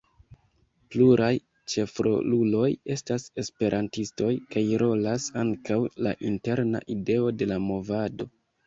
Pluraj 0.93 1.33
ĉefroluloj 1.73 2.71
estas 2.97 3.27
esperantistoj, 3.45 4.33
kaj 4.57 4.67
rolas 4.87 5.29
ankaŭ 5.47 5.81
la 6.07 6.19
interna 6.33 6.87
ideo 6.99 7.35
de 7.43 7.55
la 7.55 7.65
movado. 7.71 8.31